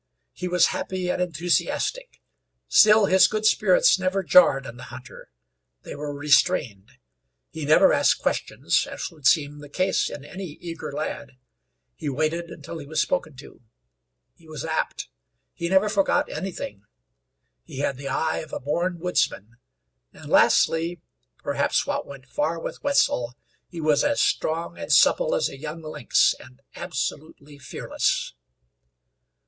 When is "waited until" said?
12.09-12.79